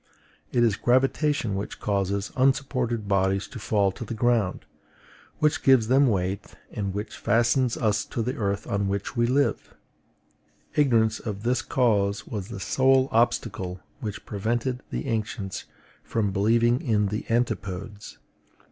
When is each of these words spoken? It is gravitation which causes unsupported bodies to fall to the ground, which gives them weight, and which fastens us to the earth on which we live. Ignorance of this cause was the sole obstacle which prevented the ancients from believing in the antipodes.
It 0.51 0.63
is 0.63 0.77
gravitation 0.77 1.53
which 1.53 1.79
causes 1.79 2.31
unsupported 2.35 3.07
bodies 3.07 3.47
to 3.49 3.59
fall 3.59 3.91
to 3.91 4.03
the 4.03 4.15
ground, 4.15 4.65
which 5.37 5.61
gives 5.61 5.89
them 5.89 6.07
weight, 6.07 6.55
and 6.71 6.91
which 6.91 7.15
fastens 7.15 7.77
us 7.77 8.03
to 8.05 8.23
the 8.23 8.35
earth 8.35 8.65
on 8.65 8.87
which 8.87 9.15
we 9.15 9.27
live. 9.27 9.75
Ignorance 10.75 11.19
of 11.19 11.43
this 11.43 11.61
cause 11.61 12.25
was 12.25 12.47
the 12.47 12.59
sole 12.59 13.09
obstacle 13.11 13.79
which 13.99 14.25
prevented 14.25 14.81
the 14.89 15.05
ancients 15.05 15.65
from 16.03 16.31
believing 16.31 16.81
in 16.81 17.09
the 17.09 17.23
antipodes. 17.29 18.17